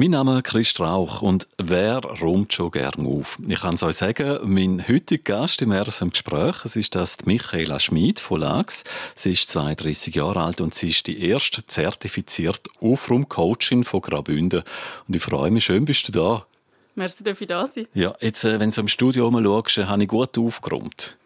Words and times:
Mein 0.00 0.12
Name 0.12 0.36
ist 0.36 0.44
Chris 0.44 0.78
Rauch 0.78 1.22
und 1.22 1.48
wer 1.58 1.98
räumt 1.98 2.52
schon 2.52 2.70
gern 2.70 3.04
auf? 3.04 3.36
Ich 3.48 3.62
kann 3.62 3.74
es 3.74 3.82
euch 3.82 3.96
sagen, 3.96 4.38
mein 4.44 4.86
heutiger 4.86 5.38
Gast 5.38 5.60
im 5.60 5.72
RSM 5.72 6.10
Gespräch, 6.10 6.64
es 6.64 6.76
ist 6.76 6.94
das 6.94 7.16
Michaela 7.24 7.80
Schmid 7.80 8.20
von 8.20 8.42
LAX. 8.42 8.84
Sie 9.16 9.32
ist 9.32 9.50
32 9.50 10.14
Jahre 10.14 10.40
alt 10.40 10.60
und 10.60 10.72
sie 10.72 10.90
ist 10.90 11.08
die 11.08 11.20
erste 11.20 11.66
zertifizierte 11.66 12.70
Aufraumcoachin 12.80 13.82
von 13.82 14.00
Graubünden. 14.00 14.62
Und 15.08 15.16
ich 15.16 15.22
freue 15.24 15.50
mich, 15.50 15.64
schön 15.64 15.84
bist 15.84 16.06
du 16.06 16.12
da. 16.12 16.46
Merci, 16.94 17.24
dass 17.24 17.40
ich 17.40 17.48
da 17.48 17.66
sein. 17.66 17.88
Ja, 17.92 18.14
jetzt, 18.20 18.44
äh, 18.44 18.60
wenn 18.60 18.70
du 18.70 18.80
im 18.80 18.86
Studio 18.86 19.28
schaust, 19.32 19.78
habe 19.78 20.02
ich 20.04 20.08
gut 20.08 20.38
aufgeräumt. 20.38 21.16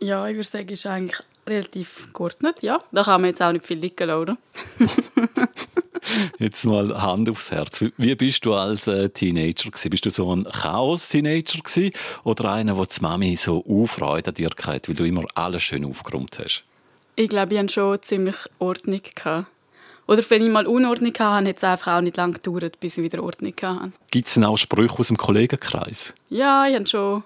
Ja, 0.00 0.26
ich 0.26 0.34
würde 0.34 0.48
sagen, 0.48 0.66
es 0.66 0.80
ist 0.80 0.86
eigentlich 0.86 1.22
relativ 1.46 2.08
geordnet. 2.12 2.56
Ja, 2.60 2.80
da 2.90 3.04
kann 3.04 3.20
man 3.20 3.28
jetzt 3.28 3.40
auch 3.40 3.52
nicht 3.52 3.64
viel 3.64 3.78
liegen 3.78 4.08
lassen, 4.08 4.20
oder? 4.20 4.36
Jetzt 6.38 6.64
mal 6.64 7.00
Hand 7.00 7.28
aufs 7.28 7.50
Herz. 7.50 7.84
Wie 7.96 8.14
bist 8.14 8.44
du 8.44 8.54
als 8.54 8.86
äh, 8.86 9.08
Teenager 9.10 9.70
gewesen? 9.70 9.90
Bist 9.90 10.06
du 10.06 10.10
so 10.10 10.34
ein 10.34 10.44
Chaos-Teenager 10.44 11.58
gewesen 11.58 11.92
oder 12.24 12.52
einer, 12.52 12.74
der 12.74 12.86
die 12.86 13.00
Mami 13.00 13.36
so 13.36 13.64
Freude 13.86 14.28
an 14.28 14.34
dir 14.34 14.50
hatte, 14.64 14.88
weil 14.88 14.94
du 14.94 15.04
immer 15.04 15.24
alles 15.34 15.62
schön 15.62 15.84
aufgeräumt 15.84 16.38
hast? 16.38 16.64
Ich 17.16 17.28
glaube, 17.28 17.54
ich 17.54 17.58
hatte 17.58 17.72
schon 17.72 18.02
ziemlich 18.02 18.36
Ordnung. 18.58 19.00
Gehabt. 19.14 19.46
Oder 20.06 20.22
wenn 20.28 20.42
ich 20.42 20.50
mal 20.50 20.66
Unordnung 20.66 21.12
hatte, 21.12 21.48
hat 21.48 21.56
es 21.56 21.64
einfach 21.64 21.98
auch 21.98 22.00
nicht 22.00 22.16
lange 22.16 22.34
gedauert, 22.34 22.80
bis 22.80 22.96
ich 22.96 23.04
wieder 23.04 23.22
Ordnung 23.22 23.54
hatte. 23.62 23.92
Gibt 24.10 24.28
es 24.28 24.34
denn 24.34 24.44
auch 24.44 24.56
Sprüche 24.56 24.98
aus 24.98 25.08
dem 25.08 25.16
Kollegenkreis? 25.16 26.14
Ja, 26.30 26.66
ich 26.66 26.74
habe 26.74 26.86
schon. 26.86 27.22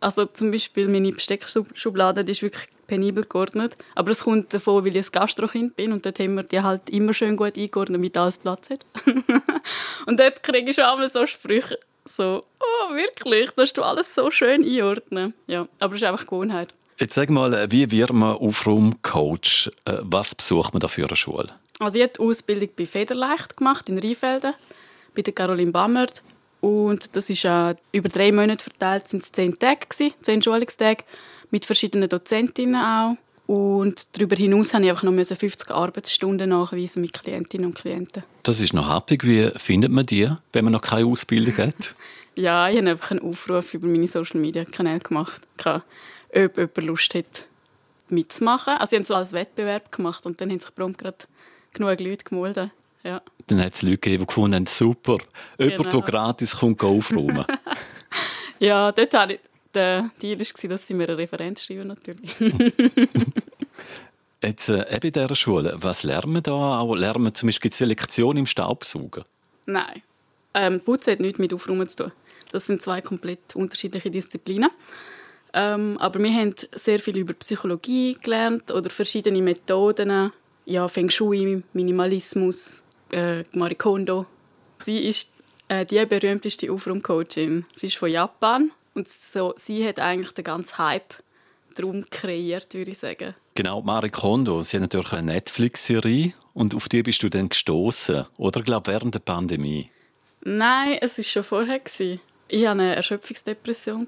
Also 0.00 0.26
zum 0.26 0.50
Beispiel 0.50 0.88
meine 0.88 1.12
Besteckschublade, 1.12 2.24
die 2.24 2.32
ist 2.32 2.42
wirklich 2.42 2.68
penibel 2.86 3.24
geordnet. 3.24 3.76
Aber 3.94 4.10
es 4.10 4.24
kommt 4.24 4.52
davon, 4.52 4.84
weil 4.84 4.96
ich 4.96 5.06
ein 5.06 5.12
Gastrokind 5.12 5.76
bin 5.76 5.92
und 5.92 6.06
dort 6.06 6.18
haben 6.18 6.34
wir 6.34 6.42
die 6.42 6.60
halt 6.60 6.88
immer 6.90 7.14
schön 7.14 7.36
gut 7.36 7.56
eingeordnet, 7.56 7.98
damit 7.98 8.16
alles 8.16 8.38
Platz 8.38 8.70
hat. 8.70 8.84
und 10.06 10.20
dort 10.20 10.42
kriege 10.42 10.70
ich 10.70 10.76
schon 10.76 10.84
einmal 10.84 11.08
so 11.08 11.26
Sprüche, 11.26 11.78
so, 12.04 12.44
oh 12.60 12.94
wirklich, 12.94 13.50
dass 13.52 13.72
du 13.72 13.82
alles 13.82 14.14
so 14.14 14.30
schön 14.30 14.64
einordnen. 14.64 15.34
Ja, 15.46 15.66
aber 15.80 15.94
es 15.94 16.02
ist 16.02 16.08
einfach 16.08 16.26
Gewohnheit. 16.26 16.68
Jetzt 16.98 17.14
sag 17.14 17.28
mal, 17.28 17.70
wie 17.70 17.90
wird 17.90 18.12
man 18.12 18.36
Aufraumcoach? 18.36 19.70
Äh, 19.84 19.98
was 20.00 20.34
besucht 20.34 20.72
man 20.72 20.80
da 20.80 20.88
für 20.88 21.06
eine 21.06 21.16
Schule? 21.16 21.50
Also 21.78 21.98
ich 21.98 22.04
habe 22.04 22.12
die 22.16 22.20
Ausbildung 22.20 22.70
bei 22.74 22.86
Federleicht 22.86 23.56
gemacht, 23.56 23.88
in 23.88 23.98
Rheinfelden, 23.98 24.54
bei 25.14 25.22
der 25.22 25.34
Caroline 25.34 25.72
Bammert. 25.72 26.22
Und 26.66 27.14
das 27.14 27.30
ist 27.30 27.44
äh, 27.44 27.76
über 27.92 28.08
drei 28.08 28.32
Monate 28.32 28.64
verteilt, 28.64 29.06
sind 29.06 29.22
es 29.22 29.30
zehn 29.30 29.56
Tage, 29.56 29.86
zehn 30.20 30.42
Schulungstage 30.42 31.04
mit 31.52 31.64
verschiedenen 31.64 32.08
Dozentinnen 32.08 32.74
auch. 32.74 33.16
Und 33.46 34.16
darüber 34.16 34.34
hinaus 34.34 34.74
habe 34.74 34.82
ich 34.82 34.90
einfach 34.90 35.04
noch 35.04 35.12
50 35.12 35.70
Arbeitsstunden 35.70 36.50
nachweisen 36.50 37.02
mit 37.02 37.12
Klientinnen 37.12 37.66
und 37.66 37.76
Klienten. 37.76 38.24
Das 38.42 38.60
ist 38.60 38.72
noch 38.72 38.88
happig. 38.88 39.22
Wie 39.24 39.48
findet 39.56 39.92
man 39.92 40.06
die, 40.06 40.28
wenn 40.52 40.64
man 40.64 40.72
noch 40.72 40.80
keine 40.80 41.06
Ausbildung 41.06 41.56
hat? 41.56 41.94
ja, 42.34 42.68
ich 42.68 42.78
habe 42.78 42.90
einfach 42.90 43.12
einen 43.12 43.20
Aufruf 43.20 43.72
über 43.72 43.86
meine 43.86 44.08
Social 44.08 44.40
Media 44.40 44.64
Kanäle 44.64 44.98
gemacht, 44.98 45.40
ob 45.64 45.82
jemand 46.34 46.76
Lust 46.78 47.14
hat, 47.14 47.44
mitzumachen. 48.08 48.74
Also 48.78 48.96
ich 48.96 49.02
habe 49.02 49.04
es 49.04 49.10
als 49.12 49.32
Wettbewerb 49.32 49.92
gemacht 49.92 50.26
und 50.26 50.40
dann 50.40 50.50
haben 50.50 50.58
sich 50.58 50.74
prompt 50.74 50.98
gerade 50.98 51.18
genug 51.72 52.00
Leute 52.00 52.24
gemeldet. 52.24 52.70
Ja. 53.06 53.22
Dann 53.46 53.62
hat 53.62 53.74
es 53.74 53.82
Leute 53.82 53.98
gegeben, 53.98 54.22
die 54.22 54.26
gefunden 54.26 54.56
haben, 54.56 54.66
super, 54.66 55.18
jemand, 55.58 55.76
genau. 55.76 55.90
der 55.90 56.00
gratis 56.00 56.56
kommt, 56.56 56.82
aufräumen. 56.82 57.44
ja, 58.58 58.90
dort 58.90 59.30
ich 59.30 59.40
der 59.72 60.10
Deal 60.20 60.40
war, 60.40 60.68
dass 60.70 60.86
sie 60.86 60.94
mir 60.94 61.04
eine 61.04 61.18
Referenz 61.18 61.62
schreiben 61.62 61.86
natürlich. 61.86 62.34
Jetzt 64.42 64.68
äh, 64.68 64.94
eben 64.94 65.06
in 65.06 65.12
dieser 65.12 65.36
Schule, 65.36 65.76
was 65.78 66.02
lernen 66.02 66.32
wir 66.32 66.40
da? 66.40 66.80
Auch 66.80 66.94
lernen 66.94 67.24
wir 67.24 67.34
zum 67.34 67.46
Beispiel 67.46 67.70
die 67.70 67.84
Lektion 67.84 68.36
im 68.36 68.46
Staubsaugen? 68.46 69.22
Nein. 69.66 70.02
Ähm, 70.54 70.80
Putzen 70.80 71.12
hat 71.12 71.20
nichts 71.20 71.38
mit 71.38 71.54
Aufräumen 71.54 71.88
zu 71.88 72.04
tun. 72.04 72.12
Das 72.50 72.66
sind 72.66 72.82
zwei 72.82 73.00
komplett 73.00 73.54
unterschiedliche 73.54 74.10
Disziplinen. 74.10 74.70
Ähm, 75.52 75.96
aber 75.98 76.18
wir 76.20 76.32
haben 76.32 76.54
sehr 76.74 76.98
viel 76.98 77.18
über 77.18 77.34
Psychologie 77.34 78.16
gelernt 78.20 78.72
oder 78.72 78.90
verschiedene 78.90 79.42
Methoden. 79.42 80.32
Ja, 80.64 80.88
Feng 80.88 81.10
Shui, 81.10 81.62
Minimalismus, 81.72 82.82
äh, 83.10 83.44
Marie 83.52 83.74
Kondo. 83.74 84.26
Sie 84.84 84.98
ist 84.98 85.32
äh, 85.68 85.84
die 85.84 86.04
berühmteste 86.06 86.70
Aufraumcoachin. 86.70 87.64
Sie 87.74 87.86
ist 87.86 87.96
von 87.96 88.10
Japan 88.10 88.70
und 88.94 89.08
so, 89.08 89.54
sie 89.56 89.86
hat 89.86 90.00
eigentlich 90.00 90.32
den 90.32 90.44
ganzen 90.44 90.78
Hype 90.78 91.14
darum 91.74 92.08
kreiert, 92.10 92.72
würde 92.74 92.90
ich 92.90 92.98
sagen. 92.98 93.34
Genau, 93.54 93.80
Marie 93.82 94.10
Kondo, 94.10 94.62
sie 94.62 94.76
hat 94.76 94.82
natürlich 94.82 95.12
eine 95.12 95.32
Netflix-Serie 95.32 96.32
und 96.54 96.74
auf 96.74 96.88
die 96.88 97.02
bist 97.02 97.22
du 97.22 97.28
dann 97.28 97.48
gestoßen, 97.48 98.26
oder 98.38 98.62
glaube 98.62 98.90
während 98.90 99.14
der 99.14 99.20
Pandemie? 99.20 99.90
Nein, 100.42 100.98
es 101.00 101.18
war 101.18 101.24
schon 101.24 101.42
vorher 101.42 101.80
Ich 102.48 102.66
hatte 102.66 102.70
eine 102.70 102.96
Erschöpfungsdepression 102.96 104.06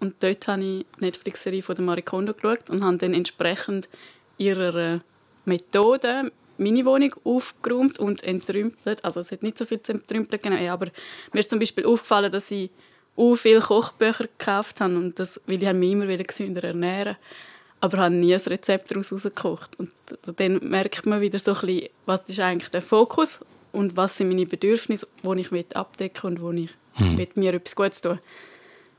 und 0.00 0.14
dort 0.20 0.48
habe 0.48 0.62
ich 0.62 0.86
die 0.98 1.04
Netflix-Serie 1.04 1.62
von 1.62 1.84
Marie 1.84 2.02
Kondo 2.02 2.32
geschaut 2.32 2.70
und 2.70 2.84
habe 2.84 2.96
dann 2.96 3.14
entsprechend 3.14 3.88
ihrer 4.38 5.00
Methode 5.44 6.32
meine 6.60 6.84
Wohnung 6.84 7.14
aufgeräumt 7.24 7.98
und 7.98 8.22
entrümpelt. 8.22 9.04
Also 9.04 9.20
es 9.20 9.30
hat 9.30 9.42
nicht 9.42 9.58
so 9.58 9.64
viel 9.64 9.82
zu 9.82 9.92
entrümpeln, 9.92 10.40
genau, 10.42 10.72
aber 10.72 10.86
mir 11.32 11.40
ist 11.40 11.50
zum 11.50 11.58
Beispiel 11.58 11.86
aufgefallen, 11.86 12.30
dass 12.30 12.50
ich 12.50 12.70
auch 13.16 13.34
viele 13.34 13.60
Kochbücher 13.60 14.24
gekauft 14.38 14.80
habe 14.80 14.96
und 14.96 15.18
das, 15.18 15.40
weil 15.46 15.62
ich 15.62 15.72
mich 15.72 15.92
immer 15.92 16.08
wieder 16.08 16.24
gesünder 16.24 16.64
ernähren 16.64 17.16
aber 17.80 17.98
habe 17.98 18.14
nie 18.14 18.34
ein 18.34 18.40
Rezept 18.40 18.90
daraus 18.90 19.12
rausgekocht. 19.12 19.78
Und 19.78 19.90
dann 20.36 20.58
merkt 20.68 21.06
man 21.06 21.20
wieder 21.20 21.38
so 21.38 21.52
ein 21.52 21.60
bisschen, 21.60 21.88
was 22.06 22.28
ist 22.28 22.40
eigentlich 22.40 22.70
der 22.70 22.82
Fokus 22.82 23.44
und 23.72 23.96
was 23.96 24.16
sind 24.16 24.28
meine 24.28 24.46
Bedürfnisse, 24.46 25.06
die 25.22 25.40
ich 25.40 25.76
abdecken 25.76 26.26
und 26.26 26.42
wo 26.42 26.50
ich 26.52 26.70
hm. 26.94 27.16
mit 27.16 27.36
mir 27.36 27.54
etwas 27.54 27.74
Gutes 27.74 28.00
tun 28.00 28.18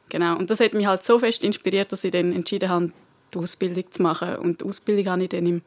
Genau. 0.10 0.38
Und 0.38 0.50
das 0.50 0.60
hat 0.60 0.74
mich 0.74 0.88
halt 0.88 1.04
so 1.04 1.20
fest 1.20 1.44
inspiriert, 1.44 1.92
dass 1.92 2.04
ich 2.04 2.12
dann 2.12 2.34
entschieden 2.34 2.70
habe, 2.70 2.92
die 3.34 3.38
Ausbildung 3.38 3.90
zu 3.92 4.02
machen. 4.02 4.36
Und 4.38 4.60
die 4.60 4.66
Ausbildung 4.66 5.14
habe 5.14 5.24
ich 5.24 5.30
dann 5.30 5.46
im 5.46 5.62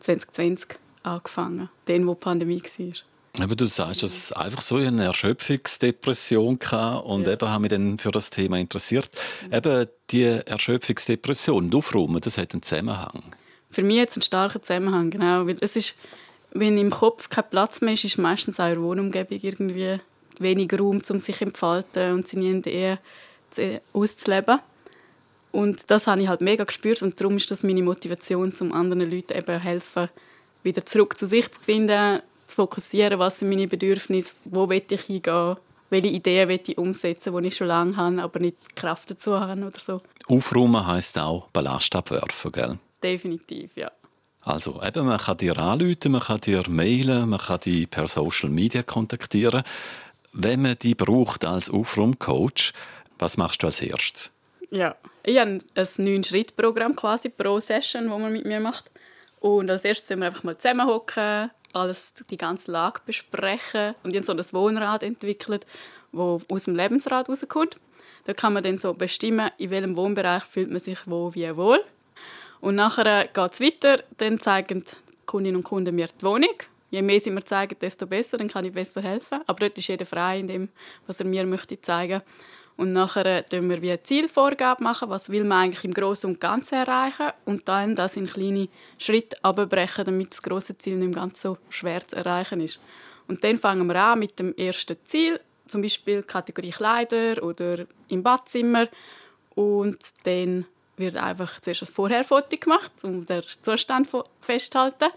2020 0.00 0.78
angefangen, 1.06 1.68
dann, 1.86 2.06
wo 2.06 2.14
die 2.14 2.20
Pandemie 2.20 2.62
war. 2.62 3.42
Aber 3.42 3.54
du 3.54 3.66
sagst, 3.66 4.02
dass 4.02 4.16
es 4.16 4.32
einfach 4.32 4.62
so 4.62 4.76
eine 4.76 5.04
Erschöpfungsdepression 5.04 6.58
hatte 6.64 7.02
und 7.06 7.26
ja. 7.26 7.34
eben 7.34 7.48
habe 7.48 7.60
mich 7.60 7.70
dann 7.70 7.98
für 7.98 8.10
das 8.10 8.30
Thema 8.30 8.58
interessiert. 8.58 9.10
Mhm. 9.46 9.54
Eben 9.54 9.86
die 10.10 10.22
Erschöpfungsdepression, 10.22 11.74
aufräumen, 11.74 12.20
das 12.20 12.38
hat 12.38 12.52
einen 12.52 12.62
Zusammenhang. 12.62 13.22
Für 13.70 13.82
mich 13.82 14.00
hat 14.00 14.08
es 14.08 14.16
einen 14.16 14.22
starken 14.22 14.62
Zusammenhang, 14.62 15.10
genau. 15.10 15.46
Weil 15.46 15.58
es 15.60 15.76
ist, 15.76 15.94
wenn 16.52 16.78
im 16.78 16.90
Kopf 16.90 17.28
kein 17.28 17.48
Platz 17.50 17.80
mehr 17.82 17.94
ist, 17.94 18.04
ist 18.04 18.18
meistens 18.18 18.58
auch 18.58 18.68
in 18.68 18.74
der 18.74 18.82
Wohnumgebung 18.82 19.38
irgendwie 19.42 20.00
wenig 20.38 20.72
Raum, 20.72 21.02
um 21.08 21.20
sich 21.20 21.36
zu 21.36 21.44
entfalten 21.44 22.12
und 22.12 22.26
seine 22.26 22.46
Ideen 22.46 22.98
auszuleben. 23.92 24.60
Und 25.52 25.90
das 25.90 26.06
habe 26.06 26.22
ich 26.22 26.28
halt 26.28 26.42
mega 26.42 26.64
gespürt 26.64 27.02
und 27.02 27.18
darum 27.20 27.36
ist 27.36 27.50
das 27.50 27.62
meine 27.62 27.82
Motivation, 27.82 28.52
um 28.60 28.72
anderen 28.72 29.10
Leuten 29.10 29.36
eben 29.36 29.58
helfen, 29.58 30.08
wieder 30.66 30.84
zurück 30.84 31.16
zu 31.16 31.26
sich 31.26 31.50
zu 31.50 31.58
finden, 31.58 32.20
zu 32.46 32.56
fokussieren, 32.56 33.18
was 33.18 33.38
sind 33.38 33.48
meine 33.48 33.66
Bedürfnisse, 33.66 34.34
wo 34.44 34.68
will 34.68 34.82
ich 34.86 35.02
hingehen, 35.02 35.56
welche 35.88 36.08
Ideen 36.08 36.48
will 36.48 36.60
ich 36.66 36.76
umsetzen, 36.76 37.34
die 37.34 37.48
ich 37.48 37.56
schon 37.56 37.68
lange 37.68 37.96
habe, 37.96 38.22
aber 38.22 38.40
nicht 38.40 38.58
die 38.70 38.74
Kraft 38.74 39.10
dazu 39.10 39.40
habe 39.40 39.64
oder 39.64 39.78
so. 39.78 40.02
Aufräumen 40.26 40.86
heisst 40.86 41.18
auch 41.18 41.48
Ballast 41.48 41.94
abwerfen, 41.96 42.52
gell? 42.52 42.78
Definitiv, 43.02 43.70
ja. 43.76 43.90
Also 44.42 44.80
eben, 44.82 45.06
man 45.06 45.18
kann 45.18 45.38
dir 45.38 45.58
anrufen, 45.58 46.12
man 46.12 46.20
kann 46.20 46.40
dir 46.40 46.62
mailen, 46.68 47.28
man 47.28 47.40
kann 47.40 47.60
dich 47.60 47.90
per 47.90 48.06
Social 48.06 48.48
Media 48.48 48.82
kontaktieren. 48.82 49.64
Wenn 50.32 50.62
man 50.62 50.76
die 50.80 50.94
braucht 50.94 51.44
als 51.44 51.70
Aufräumcoach, 51.70 52.72
was 53.18 53.36
machst 53.36 53.62
du 53.62 53.66
als 53.66 53.80
erstes? 53.80 54.30
Ja, 54.70 54.94
ich 55.22 55.38
habe 55.38 55.60
ein 55.74 55.84
9-Schritt-Programm 55.84 56.94
quasi 56.94 57.28
pro 57.28 57.58
Session, 57.60 58.08
das 58.08 58.18
man 58.18 58.32
mit 58.32 58.44
mir 58.44 58.60
macht. 58.60 58.90
Und 59.40 59.70
als 59.70 59.84
erstes 59.84 60.08
müssen 60.10 60.20
wir 60.20 60.26
einfach 60.28 60.44
mal 60.44 60.56
zusammenhocken, 60.56 61.50
alles, 61.72 62.14
die 62.30 62.36
ganze 62.36 62.72
Lage 62.72 63.00
besprechen. 63.04 63.94
Und 64.02 64.14
habe 64.14 64.24
so 64.24 64.32
ein 64.32 64.52
Wohnrad 64.52 65.02
entwickelt, 65.02 65.66
wo 66.12 66.40
aus 66.48 66.64
dem 66.64 66.74
Lebensrat 66.74 67.28
rauskommt. 67.28 67.76
Da 68.24 68.32
kann 68.32 68.54
man 68.54 68.62
dann 68.62 68.78
so 68.78 68.92
bestimmen, 68.92 69.50
in 69.58 69.70
welchem 69.70 69.96
Wohnbereich 69.96 70.44
fühlt 70.44 70.70
man 70.70 70.80
sich 70.80 70.98
wo 71.06 71.32
wie 71.34 71.54
wohl. 71.56 71.80
Und 72.60 72.74
nachher 72.74 73.28
geht 73.28 73.52
es 73.52 73.60
weiter. 73.60 74.02
Dann 74.16 74.40
zeigen 74.40 74.80
die 74.84 74.96
Kundinnen 75.26 75.56
und 75.56 75.64
Kunden 75.64 75.94
mir 75.94 76.08
die 76.08 76.24
Wohnung. 76.24 76.54
Je 76.90 77.02
mehr 77.02 77.20
sie 77.20 77.30
mir 77.30 77.44
zeigen, 77.44 77.76
desto 77.80 78.06
besser. 78.06 78.38
Dann 78.38 78.48
kann 78.48 78.64
ich 78.64 78.72
besser 78.72 79.02
helfen. 79.02 79.40
Aber 79.46 79.60
dort 79.60 79.76
ist 79.76 79.86
jeder 79.86 80.06
frei 80.06 80.40
in 80.40 80.48
dem, 80.48 80.68
was 81.06 81.20
er 81.20 81.26
mir 81.26 81.44
möchte 81.44 81.80
zeigen 81.80 82.22
möchte. 82.22 82.26
Und 82.76 82.92
nachher 82.92 83.44
machen 83.50 83.70
wir 83.70 83.80
wie 83.80 83.90
eine 83.90 84.02
Zielvorgabe 84.02 84.82
machen, 84.82 85.08
was 85.08 85.30
will 85.30 85.44
man 85.44 85.64
eigentlich 85.64 85.84
im 85.84 85.94
Großen 85.94 86.28
und 86.28 86.40
Ganzen 86.40 86.74
erreichen 86.74 87.30
und 87.46 87.66
dann 87.68 87.96
das 87.96 88.16
in 88.16 88.26
kleine 88.26 88.68
Schritte 88.98 89.36
abbrechen, 89.42 90.04
damit 90.04 90.32
das 90.32 90.42
große 90.42 90.76
Ziel 90.76 90.96
nicht 90.96 91.14
ganz 91.14 91.40
so 91.40 91.56
schwer 91.70 92.06
zu 92.06 92.16
erreichen 92.16 92.60
ist. 92.60 92.78
Und 93.28 93.42
dann 93.42 93.56
fangen 93.56 93.86
wir 93.86 93.96
an 93.96 94.18
mit 94.18 94.38
dem 94.38 94.54
ersten 94.56 94.96
Ziel, 95.06 95.40
zum 95.66 95.82
Beispiel 95.82 96.22
Kategorie 96.22 96.70
Kleider 96.70 97.42
oder 97.42 97.86
im 98.08 98.22
Badzimmer 98.22 98.88
und 99.54 99.98
dann 100.24 100.66
wird 100.98 101.16
einfach 101.16 101.60
zuerst 101.60 101.82
ein 101.82 101.86
Vorherfoto 101.86 102.56
gemacht, 102.56 102.92
um 103.02 103.26
den 103.26 103.42
Zustand 103.62 104.08
festzuhalten. 104.40 105.10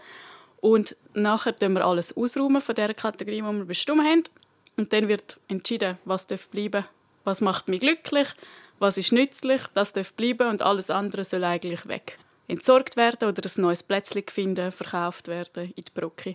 Und 0.60 0.96
nachher 1.14 1.56
tun 1.56 1.74
wir 1.74 1.86
alles 1.86 2.16
ausräumen 2.16 2.60
von 2.60 2.74
der 2.74 2.92
Kategorie, 2.94 3.36
die 3.36 3.42
wir 3.42 3.64
bestimmt 3.64 4.04
haben 4.04 4.24
Und 4.76 4.92
dann 4.92 5.08
wird 5.08 5.38
entschieden, 5.48 5.98
was 6.04 6.26
darf 6.26 6.48
bleiben, 6.48 6.84
was 7.24 7.40
macht 7.40 7.68
mich 7.68 7.80
glücklich, 7.80 8.28
was 8.78 8.96
ist 8.96 9.12
nützlich, 9.12 9.62
das 9.74 9.92
darf 9.92 10.12
bleiben 10.14 10.48
und 10.48 10.62
alles 10.62 10.90
andere 10.90 11.24
soll 11.24 11.44
eigentlich 11.44 11.86
weg. 11.86 12.18
Entsorgt 12.48 12.96
werden 12.96 13.28
oder 13.28 13.42
ein 13.44 13.62
neues 13.62 13.82
Plätzchen 13.82 14.24
finden, 14.28 14.72
verkauft 14.72 15.28
werden 15.28 15.72
in 15.76 15.84
die 15.84 15.92
Brocke. 15.94 16.34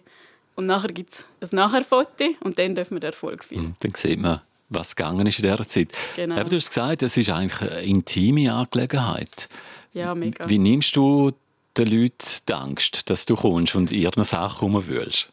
Und 0.56 0.68
nachher 0.68 0.94
gibt 0.94 1.26
es 1.42 1.52
ein 1.52 1.58
Nachherfoto 1.58 2.36
und 2.42 2.58
dann 2.58 2.76
dürfen 2.76 2.96
wir 2.96 3.02
den 3.02 3.10
Erfolg 3.10 3.44
finden. 3.44 3.66
Mhm, 3.66 3.76
dann 3.82 3.96
sieht 3.96 4.20
man, 4.20 4.42
was 4.70 4.96
gegangen 4.96 5.28
ist 5.28 5.40
in 5.40 5.44
dieser 5.44 5.68
Zeit. 5.68 5.90
Genau. 6.16 6.36
Aber 6.36 6.50
du 6.50 6.56
hast 6.56 6.70
gesagt, 6.70 7.04
es 7.04 7.18
ist 7.18 7.30
eigentlich 7.30 7.70
eine 7.70 7.82
intime 7.82 8.54
Angelegenheit. 8.54 9.50
Ja, 9.94 10.16
mega. 10.16 10.48
Wie 10.48 10.58
nimmst 10.58 10.96
du 10.96 11.32
den 11.78 11.88
Leuten 11.88 12.28
die 12.48 12.54
Angst, 12.54 13.10
dass 13.10 13.26
du 13.26 13.36
kommst 13.36 13.76
und 13.76 13.92
ihren 13.92 14.24
Sachen 14.24 14.74
rumwühlst? 14.74 15.30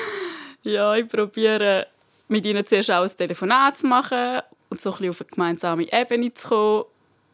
ja, 0.62 0.94
ich 0.94 1.08
probiere 1.08 1.86
mit 2.28 2.46
ihnen 2.46 2.66
zuerst 2.66 2.90
auch 2.90 3.02
ein 3.02 3.16
Telefonat 3.16 3.78
zu 3.78 3.86
machen 3.86 4.40
und 4.74 4.80
so 4.80 4.90
ein 4.90 4.92
bisschen 4.98 5.10
auf 5.10 5.20
eine 5.20 5.30
gemeinsame 5.30 5.92
Ebene 5.92 6.34
zu 6.34 6.48
kommen. 6.48 6.84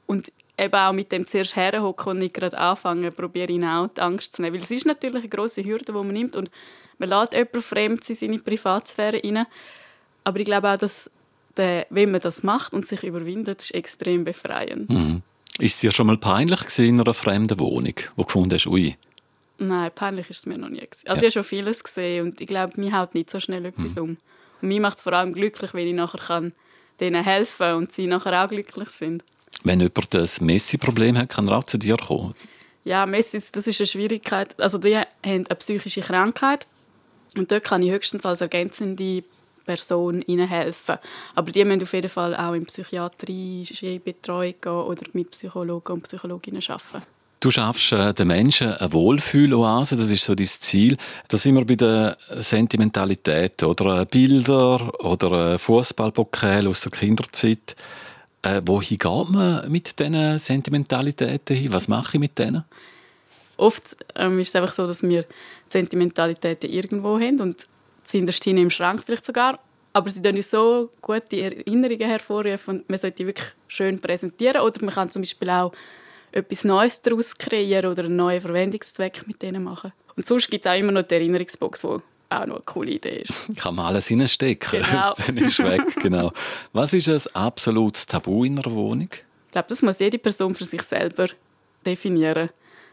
Und 0.07 0.33
eben 0.59 0.75
auch 0.75 0.93
mit 0.93 1.11
dem 1.11 1.27
zuerst 1.27 1.57
herhocken 1.57 2.11
und 2.11 2.19
nicht 2.19 2.35
gerade 2.35 2.59
anfangen, 2.59 3.11
probiere 3.13 3.53
ihnen 3.53 3.69
auch 3.69 3.89
die 3.89 4.01
Angst 4.01 4.37
zu 4.37 4.43
nehmen. 4.43 4.57
Weil 4.57 4.63
es 4.63 4.71
ist 4.71 4.87
natürlich 4.87 5.23
eine 5.23 5.29
grosse 5.29 5.65
Hürde, 5.65 5.87
die 5.87 5.93
man 5.93 6.09
nimmt 6.09 6.37
und 6.37 6.51
man 6.99 7.09
lässt 7.09 7.33
jemanden 7.33 7.63
fremd 7.63 8.09
in 8.11 8.15
seine 8.15 8.39
Privatsphäre 8.39 9.23
rein. 9.25 9.47
Aber 10.25 10.39
ich 10.39 10.45
glaube 10.45 10.71
auch, 10.71 10.77
dass 10.77 11.11
der, 11.57 11.87
wenn 11.89 12.11
man 12.11 12.21
das 12.21 12.43
macht 12.43 12.75
und 12.75 12.87
sich 12.87 13.03
überwindet, 13.03 13.63
ist 13.63 13.75
extrem 13.75 14.25
befreiend. 14.25 14.91
Mhm. 14.91 15.23
Ist 15.59 15.77
es 15.77 15.81
dir 15.81 15.93
schon 15.93 16.07
mal 16.07 16.19
peinlich 16.19 16.79
in 16.79 17.01
einer 17.01 17.15
fremden 17.15 17.59
Wohnung, 17.59 17.95
wo 18.17 18.23
du 18.23 18.27
gefunden 18.27 18.55
hast, 18.55 18.67
ui? 18.67 18.97
Nein, 19.59 19.91
peinlich 19.95 20.29
ist 20.31 20.41
es 20.41 20.47
mir 20.47 20.59
noch 20.59 20.69
nie. 20.69 20.81
Gewesen. 20.81 21.09
Also 21.09 21.23
ja. 21.23 21.29
ich 21.29 21.37
habe 21.37 21.45
schon 21.45 21.45
vieles 21.45 21.85
gesehen 21.85 22.27
und 22.27 22.41
ich 22.41 22.47
glaube, 22.47 22.81
mir 22.81 22.99
haut 22.99 23.15
nicht 23.15 23.31
so 23.31 23.41
schnell 23.41 23.65
etwas 23.65 23.95
mhm. 23.95 24.03
um. 24.03 24.17
Und 24.63 24.69
mich 24.69 24.81
macht 24.81 24.99
es 24.99 25.03
vor 25.03 25.13
allem 25.15 25.33
glücklich, 25.33 25.73
wenn 25.73 25.87
ich 25.87 25.95
nachher 25.95 26.21
kann 26.21 26.53
denen 27.01 27.25
helfen 27.25 27.75
und 27.75 27.93
sie 27.93 28.07
nachher 28.07 28.45
auch 28.45 28.49
glücklich 28.49 28.91
sind. 28.91 29.25
Wenn 29.65 29.81
jemand 29.81 30.15
ein 30.15 30.29
Messi-Problem 30.41 31.19
hat, 31.19 31.29
kann 31.29 31.49
er 31.49 31.59
auch 31.59 31.65
zu 31.65 31.79
dir 31.79 31.97
kommen? 31.97 32.35
Ja, 32.85 33.05
Messi, 33.07 33.39
das 33.53 33.67
ist 33.67 33.81
eine 33.81 33.87
Schwierigkeit. 33.87 34.59
Also 34.61 34.79
die 34.79 34.97
haben 34.97 35.07
eine 35.23 35.45
psychische 35.45 36.01
Krankheit 36.01 36.67
und 37.37 37.51
dort 37.51 37.65
kann 37.65 37.83
ich 37.83 37.91
höchstens 37.91 38.25
als 38.25 38.41
ergänzende 38.41 39.23
Person 39.67 40.23
ihnen 40.23 40.49
helfen. 40.49 40.97
Aber 41.35 41.53
die 41.53 41.65
müssen 41.65 41.83
auf 41.83 41.93
jeden 41.93 42.09
Fall 42.09 42.35
auch 42.35 42.55
in 42.55 42.67
psychiatrische 42.67 44.01
Betreuung 44.01 44.55
gehen 44.61 44.73
oder 44.73 45.05
mit 45.13 45.31
Psychologen 45.31 45.93
und 45.93 46.03
Psychologinnen 46.03 46.63
arbeiten. 46.67 47.07
Du 47.41 47.51
schaffst 47.51 47.93
äh, 47.93 48.13
den 48.13 48.29
Menschen 48.29 48.75
eine 48.75 48.93
Wohlfühloase, 48.93 49.97
das 49.97 50.11
ist 50.11 50.25
so 50.25 50.35
dein 50.35 50.47
Ziel. 50.47 50.99
Da 51.29 51.39
sind 51.39 51.55
wir 51.55 51.65
bei 51.65 51.75
der 51.75 52.19
Sentimentalität 52.37 53.63
oder 53.63 54.03
äh, 54.03 54.05
Bilder 54.05 54.93
oder 55.03 55.55
äh, 55.55 55.59
Fußballpokal 55.59 56.67
aus 56.67 56.83
der 56.83 56.93
Kinderzeit. 56.93 57.77
Äh, 58.43 58.61
wohin 58.67 58.99
geht 58.99 59.31
man 59.31 59.73
mit 59.73 59.99
diesen 59.99 60.39
Sentimentalitäten 60.39 61.57
hin? 61.57 61.73
Was 61.73 61.89
mache 61.89 62.19
ich 62.19 62.21
mit 62.21 62.39
denen? 62.39 62.63
Oft 63.57 63.97
ähm, 64.17 64.39
ist 64.39 64.49
es 64.49 64.57
einfach 64.57 64.75
so, 64.75 64.87
dass 64.87 65.03
wir 65.03 65.25
Sentimentalitäten 65.71 66.69
irgendwo 66.69 67.19
haben 67.19 67.41
und 67.41 67.67
sind 68.05 68.27
der 68.27 68.35
Stine 68.35 68.61
im 68.61 68.71
Schrank 68.71 69.03
vielleicht 69.05 69.25
sogar. 69.25 69.59
Aber 69.95 70.11
sie 70.11 70.21
tun 70.21 70.41
so 70.43 70.91
gute 71.01 71.41
Erinnerungen 71.41 72.07
hervorrufen 72.07 72.81
und 72.81 72.91
man 72.91 72.99
sollte 72.99 73.17
die 73.17 73.27
wirklich 73.29 73.49
schön 73.67 73.99
präsentieren. 73.99 74.61
Oder 74.61 74.85
man 74.85 74.95
kann 74.95 75.11
zum 75.11 75.23
Beispiel 75.23 75.49
auch 75.49 75.73
etwas 76.33 76.65
Neues 76.65 77.03
daraus 77.03 77.37
kreieren 77.37 77.91
oder 77.91 78.05
einen 78.05 78.17
neuen 78.17 78.41
Verwendungszweck 78.41 79.27
mit 79.27 79.43
denen 79.43 79.65
machen. 79.65 79.93
Und 80.17 80.27
sonst 80.27 80.51
gibt 80.51 80.65
es 80.65 80.71
auch 80.71 80.77
immer 80.77 80.93
noch 80.93 81.03
die 81.03 81.15
Erinnerungsbox, 81.15 81.83
die 81.83 81.87
auch 81.87 82.47
noch 82.47 82.57
eine 82.57 82.65
coole 82.65 82.93
Idee 82.93 83.23
ist. 83.23 83.33
Kann 83.57 83.75
man 83.75 83.87
alles 83.87 84.07
hineinstecken, 84.07 84.83
genau. 84.83 85.15
dann 85.27 85.37
ist 85.37 85.59
weg. 85.59 85.83
Genau. 86.01 86.33
Was 86.73 86.93
ist 86.93 87.09
ein 87.09 87.35
absolutes 87.35 88.07
Tabu 88.07 88.45
in 88.45 88.59
einer 88.59 88.73
Wohnung? 88.73 89.09
Ich 89.47 89.53
glaube, 89.53 89.69
das 89.69 89.83
muss 89.83 89.99
jede 89.99 90.19
Person 90.19 90.55
für 90.55 90.65
sich 90.65 90.83
selber 90.83 91.29
definieren. 91.85 92.51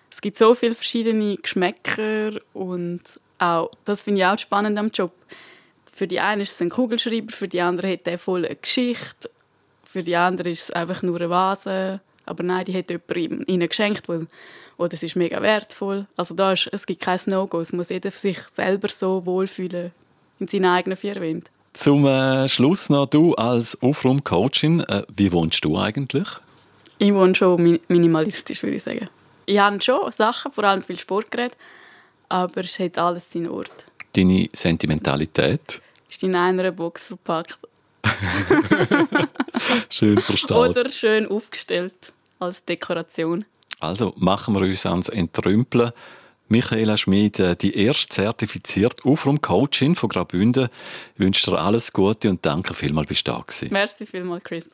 Es 0.09 0.21
gibt 0.21 0.37
so 0.37 0.53
viele 0.53 0.73
verschiedene 0.73 1.37
Geschmäcker 1.37 2.31
und 2.53 3.01
auch, 3.37 3.69
das 3.85 4.01
finde 4.01 4.21
ich 4.21 4.25
auch 4.25 4.39
spannend 4.39 4.79
am 4.79 4.89
Job. 4.89 5.11
Für 5.93 6.07
die 6.07 6.19
einen 6.19 6.41
ist 6.41 6.53
es 6.53 6.61
ein 6.61 6.69
Kugelschreiber, 6.69 7.31
für 7.31 7.47
die 7.47 7.61
anderen 7.61 7.91
hat 7.91 8.07
er 8.07 8.17
voll 8.17 8.45
eine 8.45 8.55
Geschichte, 8.55 9.29
für 9.85 10.03
die 10.03 10.15
anderen 10.15 10.51
ist 10.51 10.63
es 10.63 10.71
einfach 10.71 11.03
nur 11.03 11.17
eine 11.17 11.29
Vase 11.29 11.99
aber 12.27 12.43
nein, 12.43 12.65
die 12.65 12.77
hat 12.77 12.89
jemand 12.89 13.47
ihnen 13.49 13.67
geschenkt, 13.67 14.07
weil, 14.09 14.27
oder 14.77 14.93
es 14.93 15.03
ist 15.03 15.15
mega 15.15 15.41
wertvoll. 15.41 16.05
Also 16.15 16.35
da 16.35 16.51
ist, 16.51 16.69
es 16.71 16.85
gibt 16.85 17.01
kein 17.01 17.19
No-Go, 17.25 17.59
es 17.59 17.73
muss 17.73 17.89
jeder 17.89 18.11
sich 18.11 18.39
selber 18.51 18.89
so 18.89 19.25
wohlfühlen 19.25 19.91
in 20.39 20.47
seinen 20.47 20.65
eigenen 20.65 20.97
vier 20.97 21.15
Wänden. 21.15 21.49
Zum 21.73 22.05
äh, 22.05 22.47
Schluss 22.47 22.89
noch, 22.89 23.07
du 23.07 23.35
als 23.35 23.81
Aufraum-Coachin, 23.81 24.81
äh, 24.81 25.03
wie 25.15 25.31
wohnst 25.31 25.63
du 25.63 25.77
eigentlich? 25.77 26.27
Ich 26.97 27.13
wohne 27.13 27.35
schon 27.35 27.79
minimalistisch, 27.87 28.63
würde 28.63 28.77
ich 28.77 28.83
sagen. 28.83 29.09
Ich 29.45 29.59
habe 29.59 29.81
schon 29.81 30.11
Sachen, 30.11 30.51
vor 30.51 30.63
allem 30.63 30.81
viel 30.81 30.97
Sportgeräte, 30.97 31.55
aber 32.29 32.61
es 32.61 32.79
hat 32.79 32.97
alles 32.97 33.31
seinen 33.31 33.49
Ort. 33.49 33.85
Deine 34.13 34.49
Sentimentalität? 34.53 35.81
Ist 36.09 36.23
in 36.23 36.35
einer 36.35 36.71
Box 36.71 37.05
verpackt. 37.05 37.59
schön 39.89 40.19
verstanden. 40.19 40.69
Oder 40.69 40.89
schön 40.89 41.27
aufgestellt 41.27 41.93
als 42.39 42.65
Dekoration. 42.65 43.45
Also 43.79 44.13
machen 44.17 44.55
wir 44.55 44.61
uns 44.61 44.85
ans 44.85 45.09
Entrümpeln. 45.09 45.91
Michaela 46.49 46.95
Schmid, 46.95 47.39
äh, 47.39 47.55
die 47.55 47.75
erste 47.75 48.07
zertifizierte 48.07 49.03
Aufraum-Coachin 49.03 49.95
von 49.95 50.09
Graubünden, 50.09 50.69
wünsche 51.17 51.51
dir 51.51 51.59
alles 51.59 51.91
Gute 51.91 52.29
und 52.29 52.45
danke 52.45 52.73
vielmals, 52.73 53.09
bist 53.09 53.27
du 53.27 53.31
da 53.33 53.39
gewesen. 53.39 53.69
Merci 53.71 54.05
vielmals, 54.05 54.43
Chris. 54.43 54.71